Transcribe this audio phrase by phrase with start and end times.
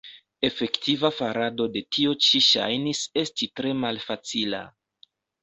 [0.47, 4.65] Efektiva farado de tio ĉi ŝajnis esti tre malfacila.